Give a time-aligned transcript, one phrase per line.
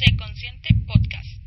[0.00, 1.42] Sé Consciente Podcast.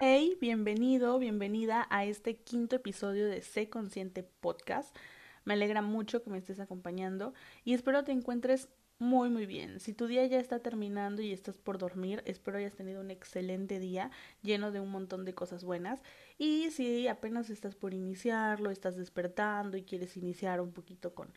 [0.00, 4.96] Hey, bienvenido, bienvenida a este quinto episodio de Sé Consciente Podcast.
[5.44, 7.34] Me alegra mucho que me estés acompañando
[7.66, 9.78] y espero te encuentres muy muy bien.
[9.78, 13.78] Si tu día ya está terminando y estás por dormir, espero hayas tenido un excelente
[13.78, 14.10] día
[14.42, 16.00] lleno de un montón de cosas buenas.
[16.38, 21.30] Y si apenas estás por iniciarlo, estás despertando y quieres iniciar un poquito con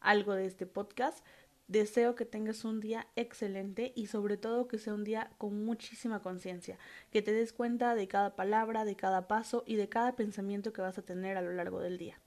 [0.00, 1.24] algo de este podcast,
[1.68, 6.20] deseo que tengas un día excelente y sobre todo que sea un día con muchísima
[6.20, 6.78] conciencia,
[7.12, 10.80] que te des cuenta de cada palabra, de cada paso y de cada pensamiento que
[10.80, 12.18] vas a tener a lo largo del día.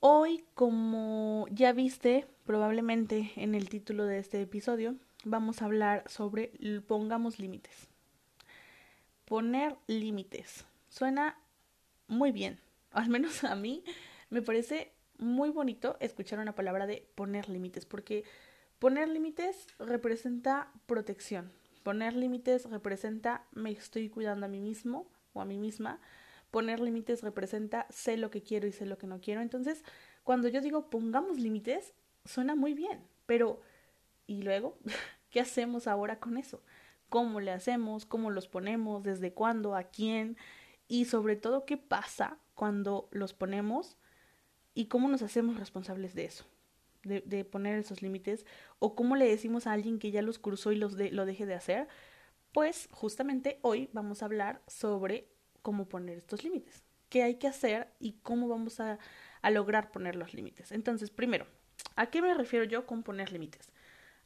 [0.00, 6.52] Hoy, como ya viste probablemente en el título de este episodio, vamos a hablar sobre
[6.86, 7.88] pongamos límites.
[9.24, 10.64] Poner límites.
[10.88, 11.38] Suena
[12.08, 12.60] muy bien,
[12.92, 13.82] al menos a mí
[14.30, 18.24] me parece muy bonito escuchar una palabra de poner límites, porque
[18.78, 21.52] poner límites representa protección.
[21.82, 26.00] Poner límites representa me estoy cuidando a mí mismo o a mí misma
[26.50, 29.42] Poner límites representa sé lo que quiero y sé lo que no quiero.
[29.42, 29.84] Entonces,
[30.24, 31.92] cuando yo digo pongamos límites,
[32.24, 33.60] suena muy bien, pero
[34.26, 34.78] ¿y luego?
[35.30, 36.62] ¿Qué hacemos ahora con eso?
[37.08, 38.06] ¿Cómo le hacemos?
[38.06, 39.02] ¿Cómo los ponemos?
[39.02, 39.74] ¿Desde cuándo?
[39.74, 40.36] ¿A quién?
[40.88, 43.96] Y sobre todo, ¿qué pasa cuando los ponemos
[44.76, 46.44] y cómo nos hacemos responsables de eso?
[47.02, 48.44] De, poner esos límites
[48.80, 51.54] o cómo le decimos a alguien que ya los cruzó y los lo deje de
[51.54, 51.86] hacer,
[52.52, 55.28] pues justamente hoy vamos a hablar sobre
[55.62, 58.98] cómo poner estos límites, qué hay que hacer y cómo vamos a,
[59.40, 60.72] a lograr poner los límites.
[60.72, 61.46] Entonces, primero,
[61.94, 63.70] ¿a qué me refiero yo con poner límites?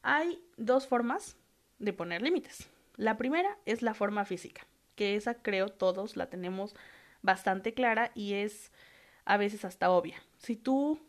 [0.03, 1.37] Hay dos formas
[1.79, 2.71] de poner límites.
[2.97, 6.75] La primera es la forma física, que esa creo todos la tenemos
[7.21, 8.73] bastante clara y es
[9.25, 10.17] a veces hasta obvia.
[10.39, 11.01] Si tú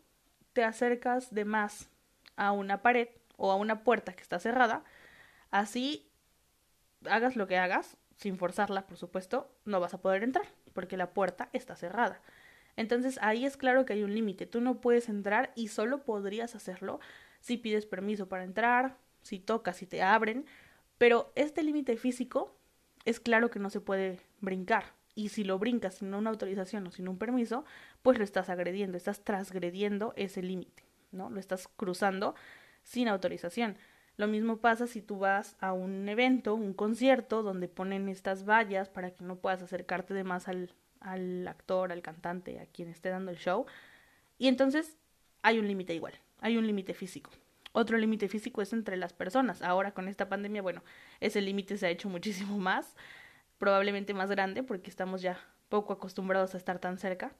[0.52, 1.88] te acercas de más
[2.36, 4.84] a una pared o a una puerta que está cerrada,
[5.50, 6.10] así
[7.06, 11.10] hagas lo que hagas, sin forzarla, por supuesto, no vas a poder entrar, porque la
[11.10, 12.20] puerta está cerrada.
[12.76, 14.46] Entonces ahí es claro que hay un límite.
[14.46, 17.00] Tú no puedes entrar y solo podrías hacerlo
[17.40, 20.46] si pides permiso para entrar, si tocas, si te abren.
[20.98, 22.56] Pero este límite físico
[23.04, 24.84] es claro que no se puede brincar.
[25.14, 27.64] Y si lo brincas sin una autorización o sin un permiso,
[28.02, 31.28] pues lo estás agrediendo, estás transgrediendo ese límite, ¿no?
[31.30, 32.34] Lo estás cruzando
[32.82, 33.76] sin autorización.
[34.16, 38.88] Lo mismo pasa si tú vas a un evento, un concierto, donde ponen estas vallas
[38.88, 43.08] para que no puedas acercarte de más al, al actor, al cantante, a quien esté
[43.08, 43.66] dando el show.
[44.38, 44.96] Y entonces
[45.42, 47.30] hay un límite igual, hay un límite físico.
[47.72, 49.62] Otro límite físico es entre las personas.
[49.62, 50.82] Ahora con esta pandemia, bueno,
[51.20, 52.94] ese límite se ha hecho muchísimo más,
[53.62, 57.32] probablemente más grande, porque estamos ya poco acostumbrados a estar tan cerca.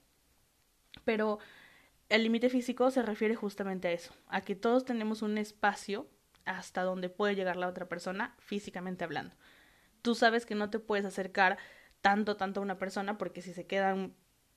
[1.05, 1.41] Pero
[2.09, 6.09] el límite físico se refiere justamente a eso, a que todos tenemos un espacio
[6.45, 9.35] hasta donde puede llegar la otra persona físicamente hablando.
[10.01, 11.59] Tú sabes que no te puedes acercar
[12.03, 14.15] tanto, tanto a una persona porque si se quedan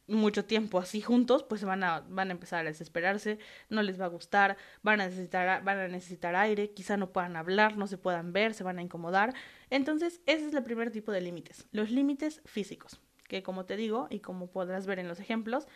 [0.08, 3.40] mucho tiempo así juntos, pues van a, van a empezar a desesperarse,
[3.70, 7.36] no les va a gustar, van a necesitar, van a necesitar aire, quizá no puedan
[7.36, 9.34] hablar, no se puedan ver, se van a incomodar.
[9.70, 14.08] Entonces, ese es el primer tipo de límites, los límites físicos, que como te digo,
[14.10, 15.68] y como podrás ver en los ejemplos,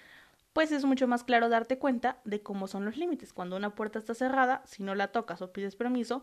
[0.54, 3.34] pues es mucho más claro darte cuenta de cómo son los límites.
[3.34, 6.22] Cuando una puerta está cerrada, si no la tocas o pides permiso,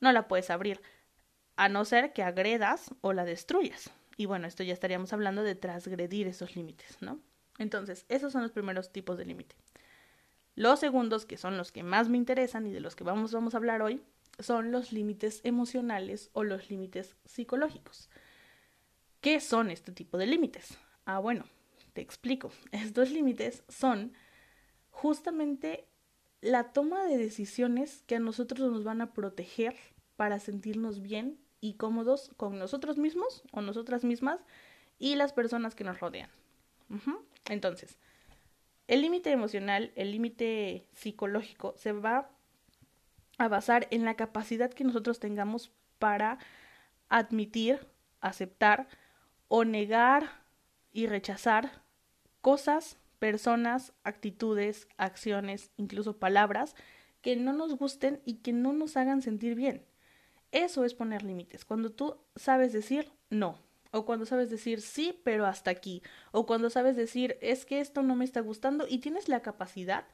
[0.00, 0.80] no la puedes abrir,
[1.56, 3.90] a no ser que agredas o la destruyas.
[4.16, 7.20] Y bueno, esto ya estaríamos hablando de transgredir esos límites, ¿no?
[7.58, 9.54] Entonces, esos son los primeros tipos de límite.
[10.54, 13.54] Los segundos, que son los que más me interesan y de los que vamos, vamos
[13.54, 14.02] a hablar hoy,
[14.38, 18.10] son los límites emocionales o los límites psicológicos.
[19.20, 20.78] ¿Qué son este tipo de límites?
[21.04, 21.44] Ah, bueno,
[21.92, 22.50] te explico.
[22.72, 24.12] Estos límites son
[24.90, 25.86] justamente
[26.40, 29.76] la toma de decisiones que a nosotros nos van a proteger
[30.16, 34.44] para sentirnos bien y cómodos con nosotros mismos o nosotras mismas
[34.98, 36.30] y las personas que nos rodean.
[37.48, 37.98] Entonces,
[38.88, 42.30] el límite emocional, el límite psicológico se va
[43.38, 46.38] a basar en la capacidad que nosotros tengamos para
[47.08, 47.86] admitir,
[48.20, 48.88] aceptar
[49.48, 50.42] o negar
[50.92, 51.82] y rechazar
[52.40, 56.74] cosas, personas, actitudes, acciones, incluso palabras
[57.20, 59.84] que no nos gusten y que no nos hagan sentir bien.
[60.50, 61.64] Eso es poner límites.
[61.64, 63.58] Cuando tú sabes decir no,
[63.92, 66.02] o cuando sabes decir sí, pero hasta aquí,
[66.32, 70.06] o cuando sabes decir es que esto no me está gustando y tienes la capacidad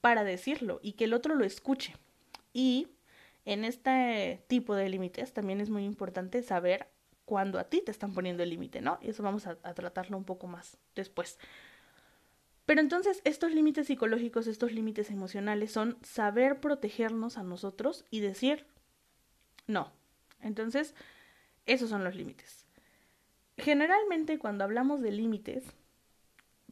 [0.00, 1.96] para decirlo y que el otro lo escuche.
[2.52, 2.88] Y
[3.46, 6.88] en este tipo de límites también es muy importante saber
[7.24, 8.98] cuando a ti te están poniendo el límite, ¿no?
[9.00, 11.38] Y eso vamos a, tratarlo un poco más después.
[12.66, 18.66] Pero entonces estos límites psicológicos, estos límites emocionales son saber protegernos a nosotros y decir
[19.66, 19.90] no.
[20.40, 20.94] Entonces,
[21.64, 22.63] esos son los límites.
[23.56, 25.64] Generalmente cuando hablamos de límites,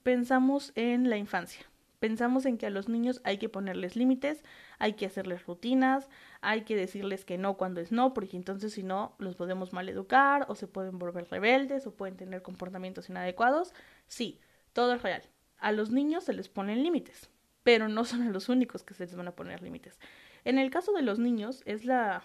[0.02, 1.64] pensamos en la infancia.
[2.00, 4.42] Pensamos en que a los niños hay que ponerles límites,
[4.80, 8.82] hay que hacerles rutinas, hay que decirles que no cuando es no, porque entonces si
[8.82, 13.72] no los podemos maleducar o se pueden volver rebeldes o pueden tener comportamientos inadecuados.
[14.08, 14.40] Sí,
[14.72, 15.22] todo es real.
[15.58, 17.30] A los niños se les ponen límites,
[17.62, 20.00] pero no son a los únicos que se les van a poner límites.
[20.44, 22.24] En el caso de los niños es la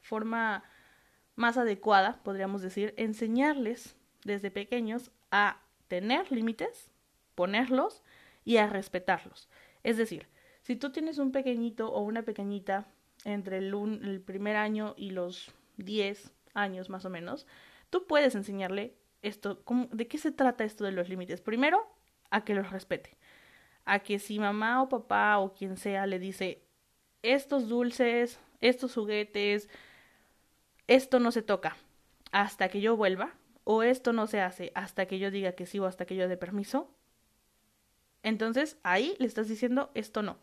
[0.00, 0.64] forma
[1.36, 6.90] más adecuada, podríamos decir, enseñarles desde pequeños a tener límites,
[7.34, 8.02] ponerlos
[8.44, 9.48] y a respetarlos.
[9.82, 10.28] Es decir,
[10.62, 12.86] si tú tienes un pequeñito o una pequeñita
[13.24, 17.46] entre el, primer año y los 10 años más o menos,
[17.90, 21.40] tú puedes enseñarle esto, de qué se trata esto de los límites.
[21.40, 21.86] Primero,
[22.30, 23.16] a que los respete.
[23.84, 26.62] A que si mamá o papá o quien sea le dice
[27.22, 29.68] estos dulces, estos juguetes,
[30.86, 31.76] esto no se toca
[32.32, 33.34] hasta que yo vuelva,
[33.64, 36.28] o esto no se hace hasta que yo diga que sí o hasta que yo
[36.28, 36.90] dé permiso,
[38.22, 40.38] entonces ahí le estás diciendo esto no.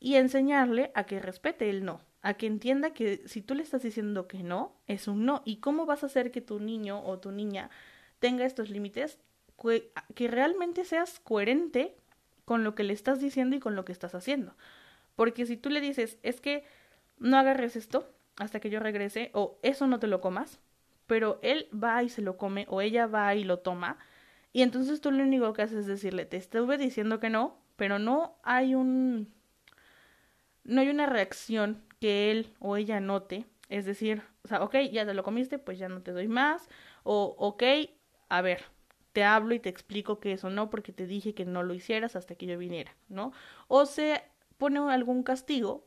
[0.00, 3.82] Y enseñarle a que respete el no, a que entienda que si tú le estás
[3.82, 5.42] diciendo que no, es un no.
[5.44, 7.70] ¿Y cómo vas a hacer que tu niño o tu niña
[8.20, 9.18] tenga estos límites?
[10.14, 11.96] Que realmente seas coherente
[12.44, 14.54] con lo que le estás diciendo y con lo que estás haciendo.
[15.16, 16.64] Porque si tú le dices, es que
[17.18, 20.60] no agarres esto hasta que yo regrese, o eso no te lo comas,
[21.06, 23.98] pero él va y se lo come, o ella va y lo toma,
[24.52, 27.98] y entonces tú lo único que haces es decirle, te estuve diciendo que no, pero
[27.98, 29.32] no hay un...
[30.64, 33.46] no hay una reacción que él o ella note.
[33.68, 36.68] Es decir, o sea, ok, ya te lo comiste, pues ya no te doy más.
[37.04, 37.62] O, ok,
[38.28, 38.64] a ver,
[39.12, 42.16] te hablo y te explico que eso no, porque te dije que no lo hicieras
[42.16, 43.32] hasta que yo viniera, ¿no?
[43.68, 44.22] O se
[44.56, 45.86] pone algún castigo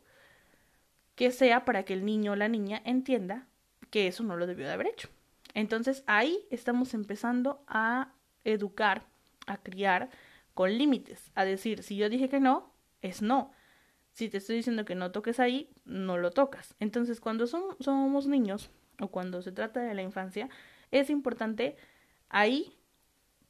[1.22, 3.46] que sea para que el niño o la niña entienda
[3.92, 5.08] que eso no lo debió de haber hecho.
[5.54, 9.06] Entonces ahí estamos empezando a educar,
[9.46, 10.10] a criar
[10.56, 12.74] con límites, a decir, si yo dije que no,
[13.04, 13.52] es no.
[14.14, 16.74] Si te estoy diciendo que no toques ahí, no lo tocas.
[16.80, 20.50] Entonces, cuando somos niños o cuando se trata de la infancia,
[20.90, 21.76] es importante
[22.30, 22.80] ahí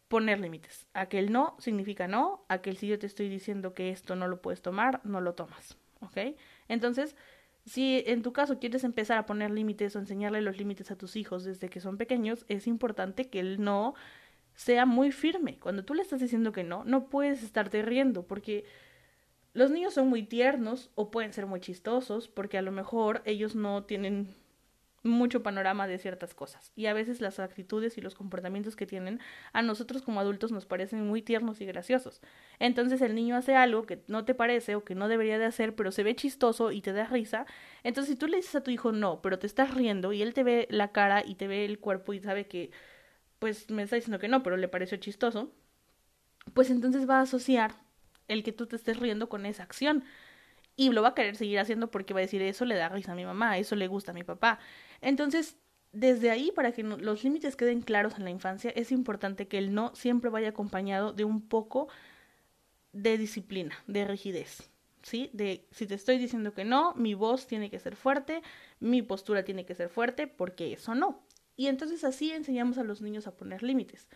[0.10, 0.88] poner límites.
[0.94, 4.18] A que el no significa no, a que si yo te estoy diciendo que esto
[4.18, 5.78] no lo puedes tomar, no lo tomas.
[6.02, 6.36] ¿Ok?
[6.68, 7.16] Entonces,
[7.66, 11.16] si en tu caso quieres empezar a poner límites o enseñarle los límites a tus
[11.16, 13.94] hijos desde que son pequeños, es importante que el no
[14.56, 15.58] sea muy firme.
[15.60, 18.66] Cuando tú le estás diciendo que no, no puedes estarte riendo porque
[19.54, 23.56] los niños son muy tiernos o pueden ser muy chistosos porque a lo mejor ellos
[23.56, 24.34] no tienen
[25.04, 29.20] mucho panorama de ciertas cosas y a veces las actitudes y los comportamientos que tienen
[29.52, 32.22] a nosotros como adultos nos parecen muy tiernos y graciosos.
[32.60, 35.76] Entonces el niño hace algo que no te parece o que no debería de hacer,
[35.76, 37.46] pero se ve chistoso y te da risa.
[37.84, 40.34] Entonces si tú le dices a tu hijo no, pero te estás riendo y él
[40.34, 42.72] te ve la cara y te ve el cuerpo y sabe que
[43.40, 45.52] pues me está diciendo que no, pero le pareció chistoso,
[46.54, 47.74] pues entonces va a asociar
[48.28, 50.04] el que tú te estés riendo con esa acción.
[50.76, 53.12] Y lo va a querer seguir haciendo porque va a decir, eso le da risa
[53.12, 54.60] a mi mamá, eso le gusta a mi papá.
[55.02, 55.58] Entonces,
[55.92, 59.74] desde ahí, para que los límites queden claros en la infancia, es importante que el
[59.74, 61.90] no siempre vaya acompañado de un poco
[62.94, 64.70] de disciplina, de rigidez.
[65.04, 65.32] ¿Sí?
[65.34, 68.44] De si te estoy diciendo que no, mi voz tiene que ser fuerte,
[68.80, 71.24] mi postura tiene que ser fuerte, porque eso no.
[71.56, 74.08] Y entonces así enseñamos a los niños a poner límites.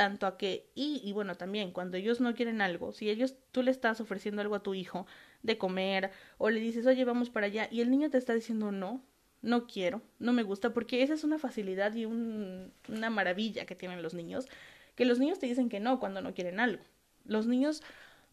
[0.00, 3.62] Tanto a que, y, y bueno, también cuando ellos no quieren algo, si ellos, tú
[3.62, 5.06] le estás ofreciendo algo a tu hijo
[5.42, 8.72] de comer, o le dices, oye, vamos para allá, y el niño te está diciendo
[8.72, 9.04] no,
[9.42, 13.74] no quiero, no me gusta, porque esa es una facilidad y un, una maravilla que
[13.74, 14.46] tienen los niños,
[14.94, 16.82] que los niños te dicen que no cuando no quieren algo.
[17.26, 17.82] Los niños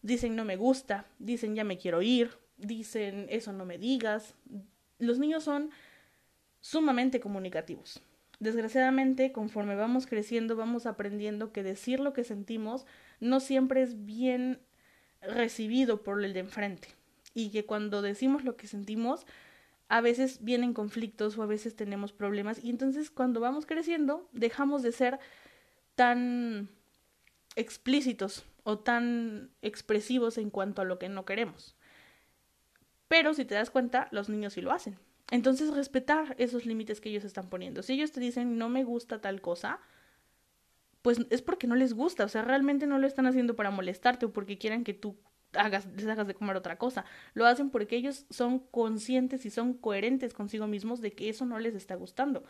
[0.00, 4.34] dicen no me gusta, dicen ya me quiero ir, dicen eso no me digas.
[4.98, 5.70] Los niños son
[6.62, 8.00] sumamente comunicativos.
[8.40, 12.86] Desgraciadamente, conforme vamos creciendo, vamos aprendiendo que decir lo que sentimos
[13.18, 14.60] no siempre es bien
[15.20, 16.88] recibido por el de enfrente.
[17.34, 19.26] Y que cuando decimos lo que sentimos,
[19.88, 22.62] a veces vienen conflictos o a veces tenemos problemas.
[22.62, 25.18] Y entonces cuando vamos creciendo, dejamos de ser
[25.96, 26.68] tan
[27.56, 31.74] explícitos o tan expresivos en cuanto a lo que no queremos.
[33.08, 34.98] Pero si te das cuenta, los niños sí lo hacen.
[35.30, 37.82] Entonces, respetar esos límites que ellos están poniendo.
[37.82, 39.80] Si ellos te dicen no me gusta tal cosa,
[41.02, 42.24] pues es porque no les gusta.
[42.24, 45.16] O sea, realmente no lo están haciendo para molestarte o porque quieren que tú
[45.52, 47.04] hagas, les hagas de comer otra cosa.
[47.34, 51.58] Lo hacen porque ellos son conscientes y son coherentes consigo mismos de que eso no
[51.58, 52.44] les está gustando.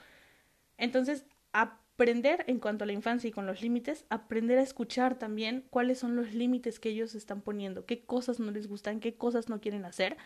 [0.76, 5.64] Entonces, aprender en cuanto a la infancia y con los límites, aprender a escuchar también
[5.70, 9.48] cuáles son los límites que ellos están poniendo, qué cosas no les gustan, qué cosas
[9.48, 10.16] no quieren hacer.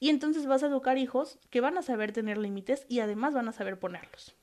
[0.00, 3.48] Y entonces vas a educar hijos que van a saber tener límites y además van
[3.48, 4.34] a saber ponerlos.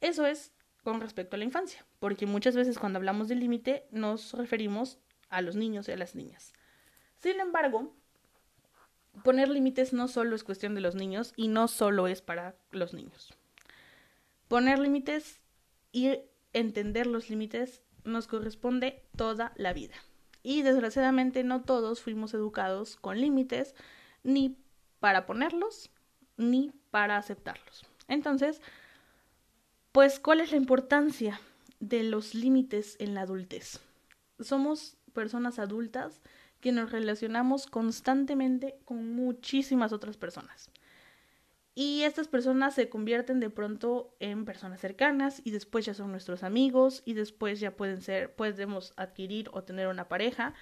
[0.00, 0.52] Eso es
[0.82, 4.98] con respecto a la infancia, porque muchas veces cuando hablamos de límite nos referimos
[5.28, 6.52] a los niños y a las niñas.
[7.18, 7.94] Sin embargo,
[9.22, 12.94] poner límites no solo es cuestión de los niños y no solo es para los
[12.94, 13.34] niños.
[14.48, 15.38] Poner límites
[15.92, 16.18] y
[16.52, 19.94] entender los límites nos corresponde toda la vida.
[20.42, 23.74] Y desgraciadamente no todos fuimos educados con límites
[24.22, 24.56] ni
[24.98, 25.90] para ponerlos
[26.36, 27.84] ni para aceptarlos.
[28.08, 28.60] Entonces,
[29.92, 31.40] pues, ¿cuál es la importancia
[31.80, 33.80] de los límites en la adultez?
[34.38, 36.20] Somos personas adultas
[36.60, 40.70] que nos relacionamos constantemente con muchísimas otras personas.
[41.74, 46.42] Y estas personas se convierten de pronto en personas cercanas y después ya son nuestros
[46.42, 50.52] amigos y después ya pueden ser, podemos adquirir o tener una pareja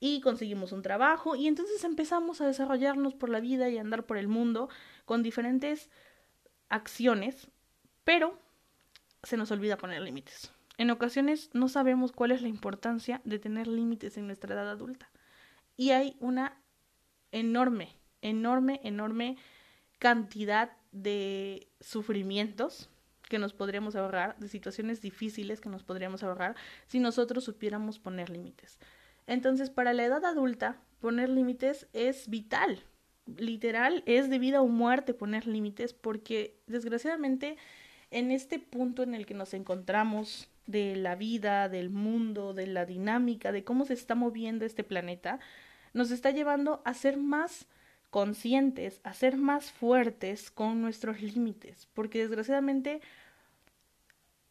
[0.00, 4.06] y conseguimos un trabajo y entonces empezamos a desarrollarnos por la vida y a andar
[4.06, 4.70] por el mundo
[5.04, 5.90] con diferentes
[6.70, 7.48] acciones,
[8.02, 8.38] pero
[9.22, 10.50] se nos olvida poner límites.
[10.78, 15.10] En ocasiones no sabemos cuál es la importancia de tener límites en nuestra edad adulta.
[15.76, 16.56] Y hay una
[17.32, 19.36] enorme, enorme, enorme
[19.98, 22.88] cantidad de sufrimientos
[23.28, 28.30] que nos podríamos ahorrar, de situaciones difíciles que nos podríamos ahorrar si nosotros supiéramos poner
[28.30, 28.78] límites.
[29.30, 32.82] Entonces, para la edad adulta, poner límites es vital.
[33.36, 37.56] Literal, es de vida o muerte poner límites porque desgraciadamente
[38.10, 42.86] en este punto en el que nos encontramos de la vida, del mundo, de la
[42.86, 45.38] dinámica, de cómo se está moviendo este planeta,
[45.92, 47.68] nos está llevando a ser más
[48.10, 53.00] conscientes, a ser más fuertes con nuestros límites, porque desgraciadamente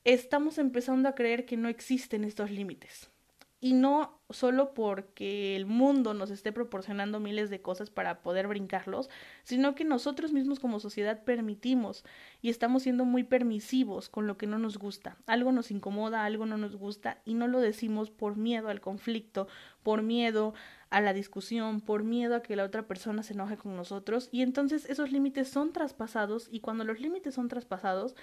[0.05, 3.11] estamos empezando a creer que no existen estos límites
[3.61, 9.09] y no solo porque el mundo nos esté proporcionando miles de cosas para poder brincarlos,
[9.43, 12.05] sino que nosotros mismos como sociedad permitimos
[12.41, 15.17] y estamos siendo muy permisivos con lo que no nos gusta.
[15.25, 19.47] Algo nos incomoda, algo no nos gusta y no lo decimos por miedo al conflicto,
[19.83, 20.53] por miedo
[20.89, 24.41] a la discusión, por miedo a que la otra persona se enoje con nosotros y
[24.41, 28.15] entonces esos límites son traspasados y cuando los límites son traspasados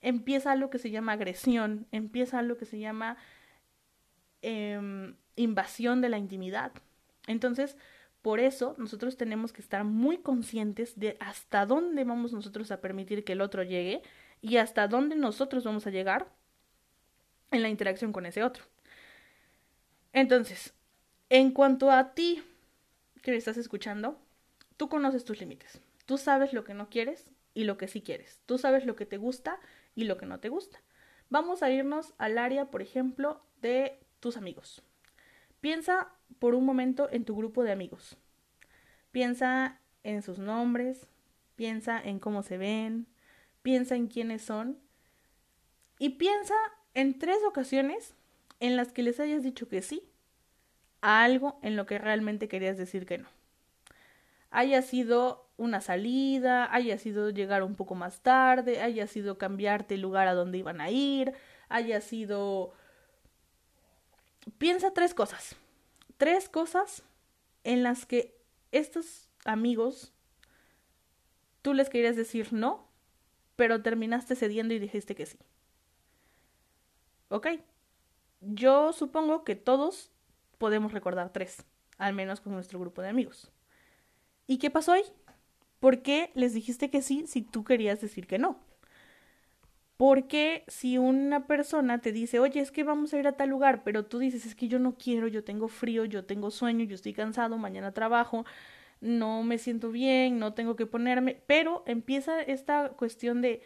[0.00, 3.18] empieza algo que se llama agresión, empieza algo que se llama
[4.42, 6.72] Em, invasión de la intimidad.
[7.26, 7.76] Entonces,
[8.22, 13.24] por eso nosotros tenemos que estar muy conscientes de hasta dónde vamos nosotros a permitir
[13.24, 14.02] que el otro llegue
[14.42, 16.28] y hasta dónde nosotros vamos a llegar
[17.50, 18.64] en la interacción con ese otro.
[20.12, 20.74] Entonces,
[21.28, 22.42] en cuanto a ti
[23.22, 24.18] que me estás escuchando,
[24.76, 25.80] tú conoces tus límites.
[26.06, 28.40] Tú sabes lo que no quieres y lo que sí quieres.
[28.46, 29.58] Tú sabes lo que te gusta
[29.94, 30.80] y lo que no te gusta.
[31.28, 34.82] Vamos a irnos al área, por ejemplo, de tus amigos.
[35.60, 36.08] Piensa
[36.38, 38.16] por un momento en tu grupo de amigos.
[39.10, 41.06] Piensa en sus nombres,
[41.56, 43.06] piensa en cómo se ven,
[43.62, 44.78] piensa en quiénes son
[45.98, 46.54] y piensa
[46.94, 48.14] en tres ocasiones
[48.60, 50.02] en las que les hayas dicho que sí
[51.02, 53.28] a algo en lo que realmente querías decir que no.
[54.50, 60.00] Haya sido una salida, haya sido llegar un poco más tarde, haya sido cambiarte el
[60.00, 61.34] lugar a donde iban a ir,
[61.68, 62.72] haya sido
[64.58, 65.56] piensa tres cosas.
[66.16, 67.02] Tres cosas
[67.64, 68.36] en las que
[68.72, 70.12] estos amigos
[71.62, 72.88] tú les querías decir no,
[73.56, 75.38] pero terminaste cediendo y dijiste que sí.
[77.28, 77.48] ¿Ok?
[78.40, 80.10] Yo supongo que todos
[80.58, 81.64] podemos recordar tres,
[81.98, 83.50] al menos con nuestro grupo de amigos.
[84.46, 85.04] ¿Y qué pasó ahí?
[85.78, 88.58] ¿Por qué les dijiste que sí si tú querías decir que no?
[90.00, 93.82] Porque si una persona te dice, oye, es que vamos a ir a tal lugar,
[93.84, 96.94] pero tú dices, es que yo no quiero, yo tengo frío, yo tengo sueño, yo
[96.94, 98.46] estoy cansado, mañana trabajo,
[99.02, 103.60] no me siento bien, no tengo que ponerme, pero empieza esta cuestión de,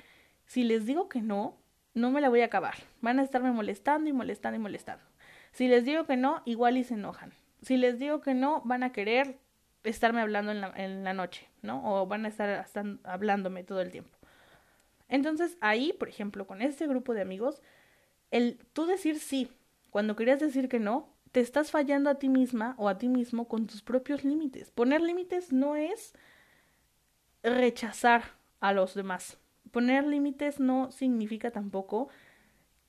[0.45, 1.57] si les digo que no,
[1.95, 5.05] no me la voy a acabar, van a estarme molestando y molestando y molestando.
[5.53, 7.33] Si les digo que no, igual y se enojan.
[7.63, 9.39] Si les digo que no, van a querer
[9.85, 11.81] estarme hablando en la, en la noche, ¿no?
[11.85, 12.67] O van a estar
[13.05, 14.19] hablándome todo el tiempo.
[15.15, 17.63] Entonces ahí, por ejemplo, con este grupo de amigos,
[18.33, 19.49] el tú decir sí
[19.91, 23.47] cuando querías decir que no, te estás fallando a ti misma o a ti mismo
[23.47, 24.73] con tus propios límites.
[24.73, 26.15] Poner límites no es
[27.45, 28.25] rechazar
[28.59, 29.39] a los demás.
[29.71, 32.09] Poner límites no significa tampoco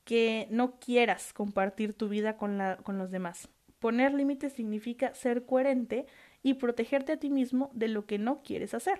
[0.03, 3.49] que no quieras compartir tu vida con, los demás.
[3.77, 6.07] Poner límites significa ser coherente
[6.41, 8.99] y protegerte a ti mismo de lo que no quieres hacer.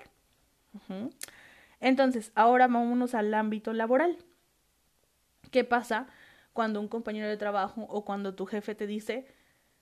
[1.80, 4.18] Entonces, ahora vámonos al ámbito laboral.
[5.52, 6.08] ¿Qué pasa
[6.54, 9.28] cuando un compañero de trabajo o cuando tu jefe te dice,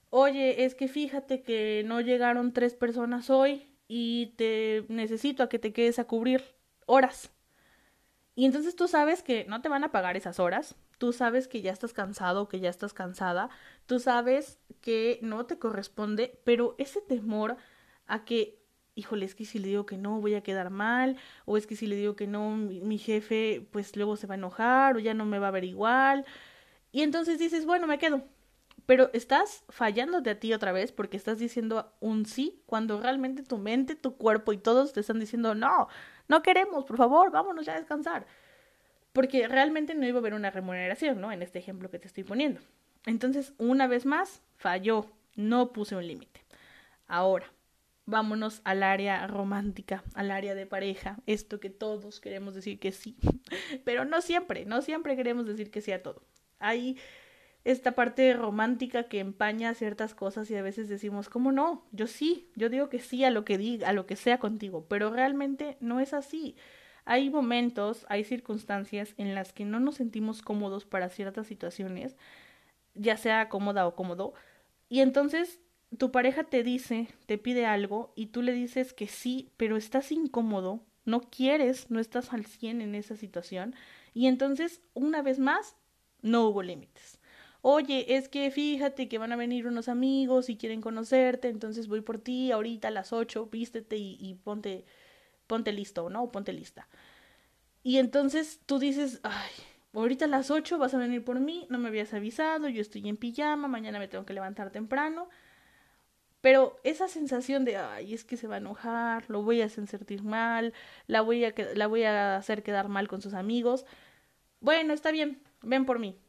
[0.10, 5.60] oye, es que fíjate que no llegaron tres personas hoy y te necesito a que
[5.60, 6.44] te quedes a cubrir
[6.86, 7.32] horas?
[8.36, 11.62] Y entonces tú sabes que no te van a pagar esas horas, tú sabes que
[11.62, 13.50] ya estás cansado, que ya estás cansada,
[13.86, 17.58] tú sabes que no te corresponde, pero ese temor
[18.08, 18.63] a que,
[18.96, 21.76] híjole, es que si le digo que no voy a quedar mal, o es que
[21.76, 25.14] si le digo que no, mi, jefe pues luego se va a enojar, o ya
[25.14, 26.26] no me va a ver igual,
[26.92, 28.24] y entonces dices, bueno, me quedo.
[28.86, 33.58] Pero estás fallándote a ti otra vez porque estás diciendo un sí cuando realmente tu
[33.58, 35.88] mente, tu cuerpo y todos te están diciendo no,
[36.28, 38.26] no queremos, por favor, vámonos ya a descansar.
[39.14, 41.32] Porque realmente no iba a haber una remuneración, ¿no?
[41.32, 42.60] En este ejemplo que te estoy poniendo.
[43.06, 46.44] Entonces, una vez más, falló, no puse un límite.
[47.08, 47.52] Ahora,
[48.06, 53.18] vámonos al área romántica, al área de pareja, esto que todos queremos decir que sí,
[53.86, 56.24] pero no siempre, no siempre queremos decir que sí a todo.
[56.60, 56.98] Hay
[57.64, 61.86] esta parte romántica que empaña ciertas cosas y a veces decimos, ¿cómo no?
[61.92, 64.86] Yo sí, yo digo que sí a lo que diga, a lo que sea contigo,
[64.90, 66.58] pero realmente no es así.
[67.06, 72.18] Hay momentos, hay circunstancias en las que no nos sentimos cómodos para ciertas situaciones,
[72.96, 74.34] ya sea cómoda o cómodo,
[74.90, 75.60] y entonces
[75.94, 80.12] tu pareja te dice, te pide algo y tú le dices que sí, pero estás
[80.12, 83.76] incómodo, no quieres, no estás al 100 en esa situación,
[84.14, 85.76] y entonces, una vez más,
[86.22, 87.20] no hubo límites
[87.64, 92.02] oye, es que fíjate que van a venir unos amigos y quieren conocerte, entonces voy
[92.02, 94.86] por ti ahorita a las ocho, vístete y, ponte,
[95.48, 96.30] ponte listo, ¿no?
[96.30, 96.90] Ponte lista.
[97.82, 99.52] Y entonces tú dices, ay,
[99.94, 103.08] ahorita a las ocho vas a venir por mí, no me habías avisado, yo estoy
[103.08, 105.30] en pijama, mañana me tengo que levantar temprano.
[106.44, 109.88] Pero esa sensación de, ay, es que se va a enojar, lo voy a hacer
[109.88, 110.74] sentir mal,
[111.08, 113.86] la voy a, la voy a hacer quedar mal con sus amigos.
[114.60, 116.20] Bueno, está bien, ven por mí.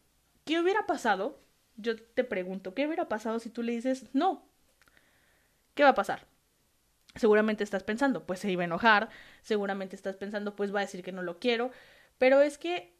[0.44, 1.40] ¿Qué hubiera pasado?
[1.74, 4.46] Yo te pregunto, ¿qué hubiera pasado si tú le dices no?
[5.74, 6.28] ¿Qué va a pasar?
[7.16, 9.10] Seguramente estás pensando, pues se iba a enojar,
[9.42, 11.72] seguramente estás pensando, pues va a decir que no lo quiero,
[12.18, 12.94] pero es que,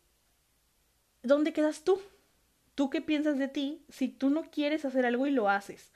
[1.23, 2.03] ¿dónde quedas tú?
[2.75, 5.93] ¿Tú qué piensas de ti si tú no quieres hacer algo y lo haces?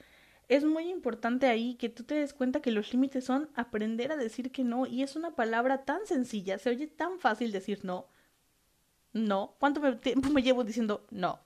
[0.48, 4.16] Es muy importante ahí que tú te des cuenta que los límites son aprender a
[4.16, 8.08] decir que no y es una palabra tan sencilla, se oye tan fácil decir no,
[9.12, 9.54] no.
[9.58, 11.40] ¿Cuánto tiempo me llevo diciendo no?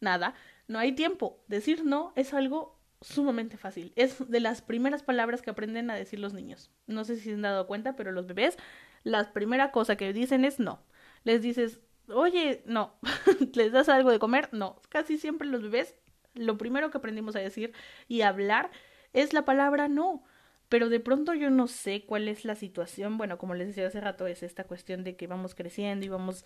[0.00, 0.34] Nada.
[0.66, 1.42] No hay tiempo.
[1.48, 3.92] Decir no es algo sumamente fácil.
[3.96, 6.70] Es de las primeras palabras que aprenden a decir los niños.
[6.86, 8.56] No sé si se han dado cuenta, pero los bebés,
[9.04, 10.82] la primera cosa que dicen es no.
[11.24, 12.94] Les dices, oye, no.
[13.54, 14.48] ¿Les das algo de comer?
[14.52, 14.80] No.
[14.88, 15.94] Casi siempre los bebés,
[16.38, 17.72] lo primero que aprendimos a decir
[18.08, 18.70] y hablar
[19.12, 20.22] es la palabra no.
[20.68, 23.16] Pero de pronto yo no sé cuál es la situación.
[23.16, 26.44] Bueno, como les decía hace rato, es esta cuestión de que vamos creciendo y vamos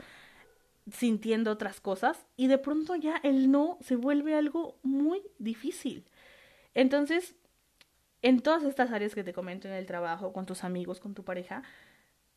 [0.90, 6.05] sintiendo otras cosas y de pronto ya el no se vuelve algo muy difícil.
[6.74, 7.37] Entonces,
[8.22, 11.24] en todas estas áreas que te comento en el trabajo, con tus amigos, con tu
[11.24, 11.62] pareja,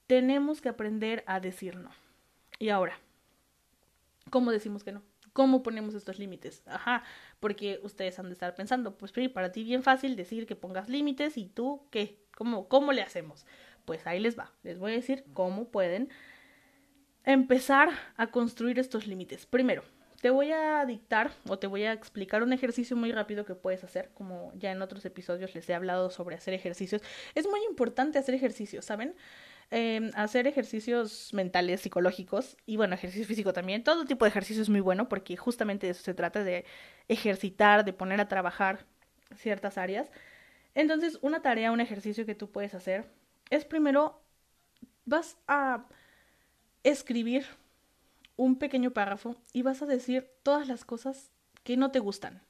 [0.08, 1.90] tenemos que aprender a decir no.
[2.60, 3.00] Y ahora,
[4.30, 5.02] ¿cómo decimos que no?
[5.36, 6.64] ¿Cómo ponemos estos límites?
[6.66, 7.04] Ajá,
[7.42, 11.36] porque ustedes han de estar pensando, pues para ti bien fácil decir que pongas límites
[11.36, 12.22] y tú, ¿qué?
[12.38, 13.46] ¿Cómo, cómo le hacemos?
[13.84, 16.08] Pues ahí les va, les voy a decir cómo pueden
[17.26, 19.46] empezar a construir estos límites.
[19.46, 19.84] Primero,
[20.22, 23.84] te voy a dictar o te voy a explicar un ejercicio muy rápido que puedes
[23.84, 27.02] hacer, como ya en otros episodios les he hablado sobre hacer ejercicios.
[27.34, 29.16] Es muy importante hacer ejercicios, ¿saben?
[29.72, 33.84] Eh, hacer ejercicios mentales, psicológicos y bueno, ejercicio físico también.
[33.84, 36.66] Todo tipo de ejercicio es muy bueno porque justamente de eso se trata, de
[37.08, 38.86] ejercitar, de poner a trabajar
[39.36, 40.12] ciertas áreas.
[40.76, 43.10] Entonces, una tarea, un ejercicio que tú puedes hacer
[43.50, 44.22] es primero,
[45.06, 45.86] vas a
[46.84, 47.46] escribir
[48.38, 51.32] un pequeño párrafo y vas a decir todas las cosas
[51.64, 52.42] que no te gustan.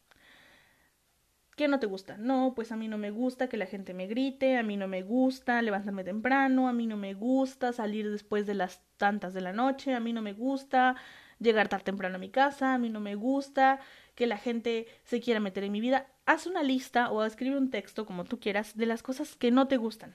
[1.56, 2.18] ¿Qué no te gusta?
[2.18, 4.90] No, pues a mí no me gusta que la gente me grite, a mí no
[4.90, 9.40] me gusta levantarme temprano, a mí no me gusta salir después de las tantas de
[9.40, 10.98] la noche, a mí no me gusta
[11.40, 13.80] llegar tan temprano a mi casa, a mí no me gusta
[14.16, 16.08] que la gente se quiera meter en mi vida.
[16.26, 19.70] Haz una lista o escribe un texto como tú quieras de las cosas que no
[19.70, 20.14] te gustan.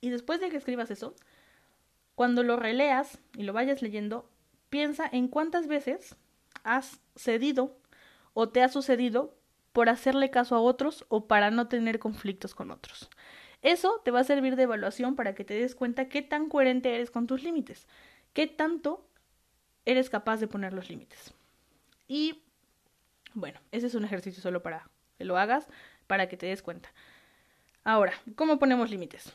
[0.00, 1.16] Y después de que escribas eso,
[2.14, 4.30] cuando lo releas y lo vayas leyendo,
[4.70, 6.14] piensa en cuántas veces
[6.62, 7.76] has cedido
[8.32, 9.41] o te ha sucedido
[9.72, 13.10] por hacerle caso a otros o para no tener conflictos con otros.
[13.62, 16.94] Eso te va a servir de evaluación para que te des cuenta qué tan coherente
[16.94, 17.86] eres con tus límites,
[18.32, 19.06] qué tanto
[19.84, 21.32] eres capaz de poner los límites.
[22.08, 22.42] Y
[23.34, 25.68] bueno, ese es un ejercicio solo para que lo hagas,
[26.06, 26.92] para que te des cuenta.
[27.84, 29.32] Ahora, ¿cómo ponemos límites?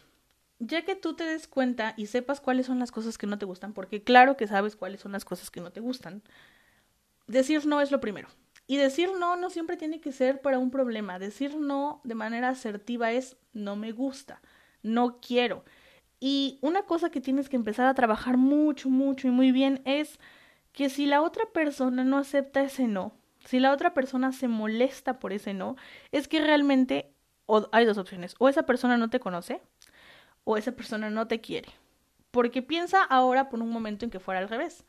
[0.59, 3.45] ya que tú te des cuenta y sepas cuáles son las cosas que no te
[3.45, 6.23] gustan, porque claro que sabes cuáles son las cosas que no te gustan,
[7.27, 8.27] decir no es lo primero.
[8.67, 11.19] Y decir no no siempre tiene que ser para un problema.
[11.19, 14.41] Decir no de manera asertiva es no me gusta,
[14.83, 15.63] no quiero.
[16.19, 20.19] Y una cosa que tienes que empezar a trabajar mucho, mucho y muy bien es
[20.73, 23.13] que si la otra persona no acepta ese no,
[23.45, 25.75] si la otra persona se molesta por ese no,
[26.11, 27.13] es que realmente
[27.47, 29.61] o hay dos opciones, o esa persona no te conoce
[30.43, 31.69] o esa persona no te quiere.
[32.31, 34.85] Porque piensa ahora por un momento en que fuera al revés.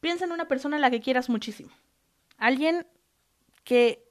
[0.00, 1.70] Piensa en una persona a la que quieras muchísimo.
[2.36, 2.86] Alguien
[3.64, 4.06] que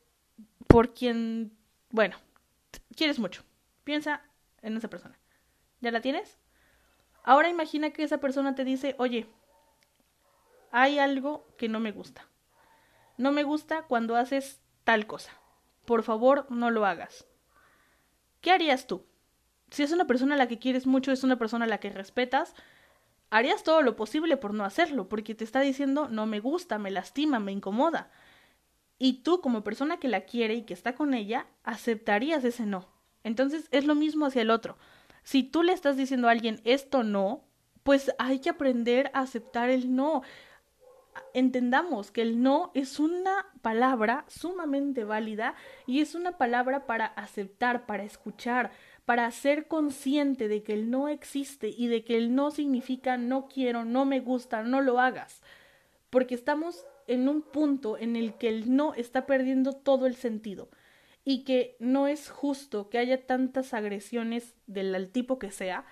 [0.68, 1.56] por quien,
[1.89, 2.18] bueno,
[2.96, 3.44] quieres mucho.
[3.84, 4.22] Piensa
[4.62, 5.18] en esa persona.
[5.82, 6.38] ¿Ya la tienes?
[7.24, 9.28] Ahora imagina que esa persona te dice, oye,
[10.72, 12.28] hay algo que no me gusta.
[13.18, 15.32] No me gusta cuando haces tal cosa.
[15.86, 17.28] Por favor, no lo hagas.
[18.42, 19.06] ¿Qué harías tú?
[19.70, 21.89] Si es una persona a la que quieres mucho, es una persona a la que
[21.89, 22.56] respetas,
[23.30, 26.92] harías todo lo posible por no hacerlo, porque te está diciendo no me gusta, me
[26.92, 28.12] lastima, me incomoda.
[29.04, 32.88] Y tú, como persona que la quiere y que está con ella, aceptarías ese no.
[33.26, 34.78] Entonces es lo mismo hacia el otro.
[35.24, 37.44] Si tú le estás diciendo a alguien esto no,
[37.84, 40.22] pues hay que aprender a aceptar el no
[41.34, 47.86] entendamos que el no es una palabra sumamente válida y es una palabra para aceptar,
[47.86, 48.72] para escuchar,
[49.04, 53.50] para ser consciente de que el no existe y de que el no significa no
[53.50, 55.42] quiero, no me gusta, no lo hagas.
[56.10, 60.70] Porque estamos en un punto en el que el no está perdiendo todo el sentido
[61.26, 65.86] y que no es justo que haya tantas agresiones del tipo que sea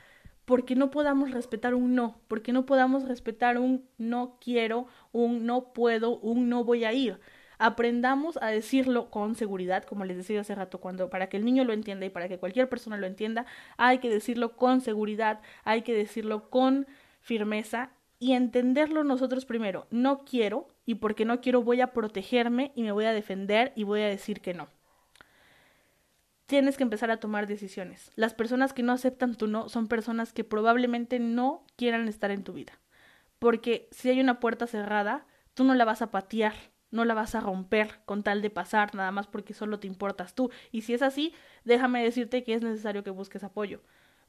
[0.46, 5.72] porque no podamos respetar un no, porque no podamos respetar un no quiero, un no
[5.74, 7.20] puedo, un no voy a ir.
[7.58, 11.64] Aprendamos a decirlo con seguridad, como les decía hace rato, cuando para que el niño
[11.64, 13.46] lo entienda y para que cualquier persona lo entienda,
[13.78, 16.88] hay que decirlo con seguridad, hay que decirlo con
[17.22, 19.88] firmeza y entenderlo nosotros primero.
[19.90, 23.84] No quiero y porque no quiero voy a protegerme y me voy a defender y
[23.84, 24.70] voy a decir que no
[26.52, 28.12] tienes que empezar a tomar decisiones.
[28.18, 32.44] Las personas que no aceptan tu no son personas que probablemente no quieran estar en
[32.44, 32.74] tu vida.
[33.40, 36.54] Porque si hay una puerta cerrada, tú no la vas a patear,
[36.90, 40.36] no la vas a romper con tal de pasar, nada más porque solo te importas
[40.36, 40.52] tú.
[40.74, 43.82] Y si es así, déjame decirte que es necesario que busques apoyo.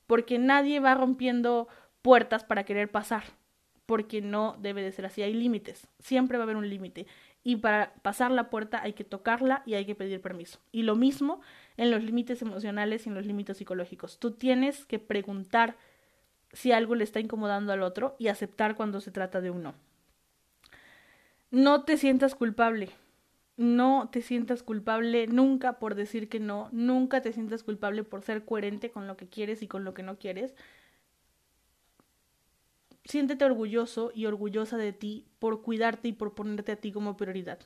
[0.07, 1.67] Porque nadie va rompiendo
[2.03, 3.25] puertas para querer pasar.
[3.93, 5.21] Porque no debe de ser así.
[5.21, 5.87] Hay límites.
[5.99, 7.07] Siempre va a haber un límite
[7.45, 10.61] y para pasar la puerta hay que tocarla y hay que pedir permiso.
[10.73, 11.43] Y lo mismo
[11.77, 14.19] en los límites emocionales y en los límites psicológicos.
[14.19, 15.77] Tú tienes que preguntar
[16.55, 19.75] si algo le está incomodando al otro y aceptar cuando se trata de un no.
[21.51, 22.89] No te sientas culpable.
[23.59, 28.47] No te sientas culpable nunca por decir que no, nunca te sientas culpable por ser
[28.47, 30.55] coherente con lo que quieres y con lo que no quieres
[33.05, 37.59] siéntete orgulloso y orgullosa de ti por cuidarte y por ponerte a ti como prioridad.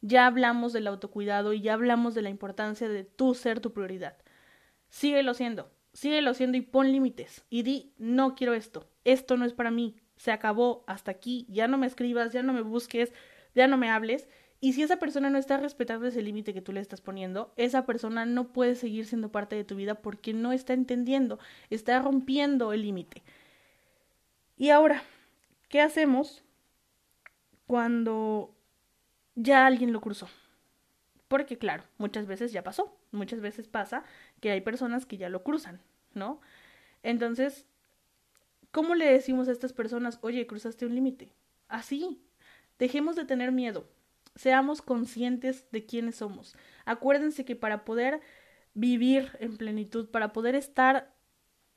[0.00, 4.16] Ya hablamos del autocuidado y ya hablamos de la importancia de tú ser tu prioridad.
[4.88, 9.52] Síguelo siendo, síguelo siendo y pon límites y di no quiero esto, esto no es
[9.52, 13.12] para mí, se acabó, hasta aquí, ya no me escribas, ya no me busques,
[13.54, 14.28] ya no me hables.
[14.60, 17.86] Y si esa persona no está respetando ese límite que tú le estás poniendo, esa
[17.86, 21.38] persona no puede seguir siendo parte de tu vida porque no está entendiendo,
[21.70, 23.22] está rompiendo el límite.
[24.60, 25.02] Y ahora,
[25.70, 26.44] ¿qué hacemos
[27.66, 28.54] cuando
[29.34, 30.28] ya alguien lo cruzó?
[31.28, 34.04] Porque claro, muchas veces ya pasó, muchas veces pasa
[34.38, 35.80] que hay personas que ya lo cruzan,
[36.12, 36.42] ¿no?
[37.02, 37.64] Entonces,
[38.70, 41.32] ¿cómo le decimos a estas personas, oye, cruzaste un límite?
[41.68, 42.20] Así,
[42.78, 43.88] dejemos de tener miedo,
[44.34, 46.54] seamos conscientes de quiénes somos.
[46.84, 48.20] Acuérdense que para poder
[48.74, 51.14] vivir en plenitud, para poder estar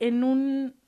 [0.00, 0.83] en un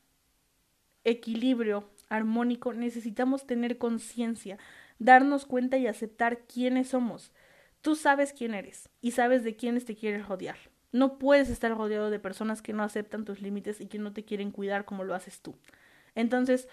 [1.07, 4.59] equilibrio armónico, necesitamos tener conciencia,
[4.99, 7.33] darnos cuenta y aceptar quiénes somos.
[7.81, 10.59] Tú sabes quién eres y sabes de quiénes te quieres rodear.
[10.93, 14.25] No puedes estar rodeado de personas que no aceptan tus límites y que no te
[14.25, 15.57] quieren cuidar como lo haces tú.
[16.15, 16.69] Entonces,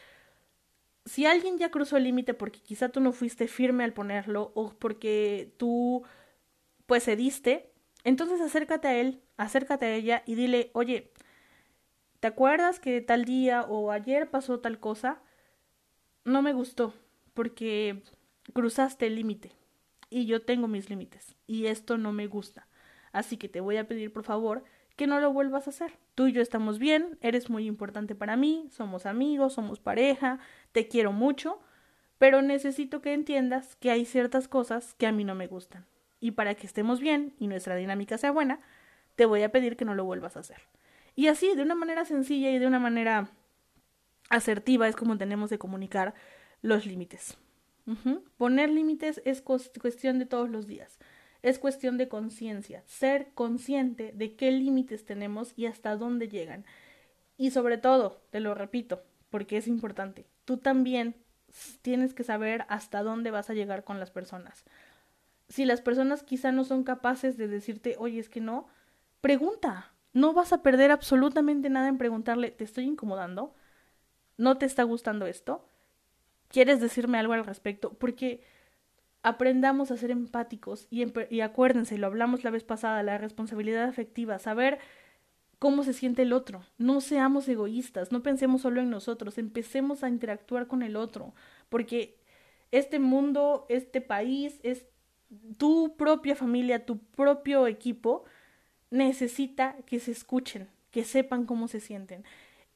[1.05, 4.73] si alguien ya cruzó el límite porque quizá tú no fuiste firme al ponerlo o
[4.73, 6.03] porque tú
[6.85, 7.71] pues cediste,
[8.03, 11.11] entonces acércate a él, acércate a ella y dile, oye,
[12.23, 15.21] ¿Te acuerdas que tal día o ayer pasó tal cosa?
[16.23, 16.93] No me gustó
[17.33, 18.01] porque
[18.53, 19.51] cruzaste el límite
[20.09, 22.65] y yo tengo mis límites y esto no me gusta.
[23.11, 24.63] Así que te voy a pedir por favor
[24.95, 25.97] que no lo vuelvas a hacer.
[26.15, 30.39] Tú y yo estamos bien, eres muy importante para mí, somos amigos, somos pareja,
[30.71, 31.59] te quiero mucho,
[32.19, 35.85] pero necesito que entiendas que hay ciertas cosas que a mí no me gustan.
[36.21, 38.61] Y para que estemos bien y nuestra dinámica sea buena,
[39.17, 40.61] te voy a pedir que no lo vuelvas a hacer.
[41.15, 43.29] Y así, de una manera sencilla y de una manera
[44.29, 46.13] asertiva es como tenemos de comunicar
[46.61, 47.37] los límites.
[48.37, 50.97] Poner límites es cuestión de todos los días.
[51.41, 56.65] Es cuestión de conciencia, ser consciente de qué límites tenemos y hasta dónde llegan.
[57.37, 61.15] Y sobre todo, te lo repito, porque es importante, tú también
[61.81, 64.63] tienes que saber hasta dónde vas a llegar con las personas.
[65.49, 68.67] Si las personas quizá no son capaces de decirte, oye, es que no,
[69.19, 69.92] pregunta.
[70.13, 73.55] No vas a perder absolutamente nada en preguntarle, ¿te estoy incomodando?
[74.37, 75.67] ¿No te está gustando esto?
[76.47, 77.93] ¿Quieres decirme algo al respecto?
[77.93, 78.43] Porque
[79.23, 84.79] aprendamos a ser empáticos y, acuérdense, lo hablamos la vez pasada, la responsabilidad afectiva, saber
[85.59, 86.65] cómo se siente el otro.
[86.77, 91.33] No seamos egoístas, no pensemos solo en nosotros, empecemos a interactuar con el otro,
[91.69, 92.19] porque
[92.71, 94.85] este mundo, este país, es
[95.57, 98.25] tu propia familia, tu propio equipo,
[98.93, 102.23] necesita que se escuchen, que sepan cómo se sienten.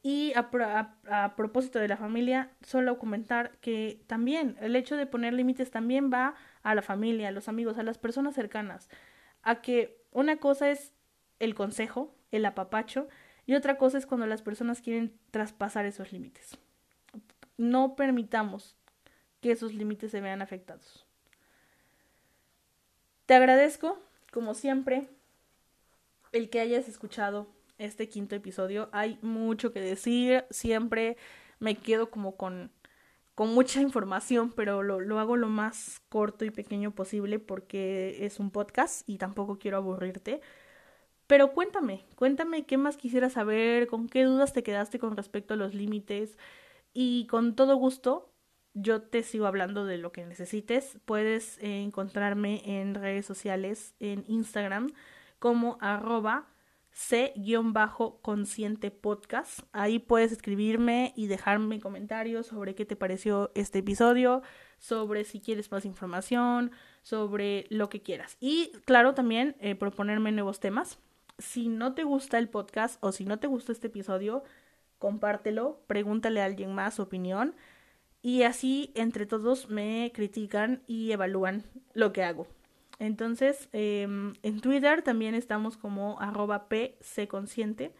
[0.01, 5.69] Y a, propósito de la familia, solo comentar que también el hecho de poner límites
[5.69, 8.89] también va a la familia, a los amigos, a las personas cercanas.
[9.43, 10.91] A que una cosa es
[11.39, 13.07] el consejo, el apapacho,
[13.45, 16.57] y otra cosa es cuando las personas quieren traspasar esos límites.
[17.57, 18.75] No permitamos
[19.39, 21.05] que esos límites se vean afectados.
[23.27, 23.99] Te agradezco,
[24.31, 25.09] como siempre,
[26.37, 27.47] el que hayas escuchado
[27.77, 28.89] este quinto episodio.
[28.91, 31.17] Hay mucho que decir, siempre
[31.59, 32.71] me quedo como con,
[33.35, 38.39] con mucha información, pero lo, lo hago lo más corto y pequeño posible porque es
[38.39, 40.41] un podcast y tampoco quiero aburrirte.
[41.27, 45.57] Pero cuéntame, cuéntame qué más quisieras saber, con qué dudas te quedaste con respecto a
[45.57, 46.37] los límites
[46.93, 48.31] y con todo gusto
[48.73, 50.99] yo te sigo hablando de lo que necesites.
[51.05, 54.93] Puedes encontrarme en redes sociales, en Instagram
[55.39, 56.47] como arroba
[56.97, 59.59] c-consciente podcast.
[59.71, 64.41] Ahí puedes escribirme y dejarme comentarios sobre qué te pareció este episodio,
[64.79, 66.71] sobre si quieres más información,
[67.03, 68.37] sobre lo que quieras.
[68.39, 70.97] Y claro, también eh, proponerme nuevos temas.
[71.37, 74.43] Si no te gusta el podcast o si no te gusta este episodio,
[74.97, 77.55] compártelo, pregúntale a alguien más su opinión
[78.23, 82.47] y así entre todos me critican y evalúan lo que hago.
[82.99, 87.93] Entonces, em, en Twitter también estamos como arroba pcconsciente.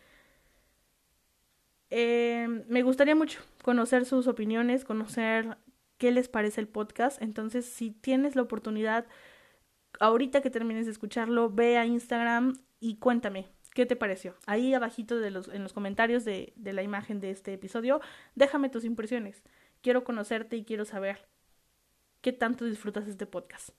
[1.90, 5.58] Eh, me gustaría mucho conocer sus opiniones, conocer
[5.98, 7.22] qué les parece el podcast.
[7.22, 9.06] Entonces, si tienes la oportunidad,
[10.00, 14.36] ahorita que termines de escucharlo, ve a Instagram y cuéntame qué te pareció.
[14.48, 18.02] Ahí abajito de los, en los comentarios de, de la imagen de este episodio,
[18.36, 19.44] déjame tus impresiones.
[19.82, 21.28] Quiero conocerte y quiero saber
[22.22, 23.70] qué tanto disfrutas este podcast.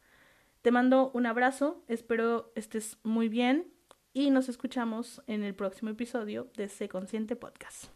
[0.62, 3.72] Te mando un abrazo, espero estés muy bien
[4.12, 7.92] y nos escuchamos en el próximo episodio de Sé Consciente Podcast.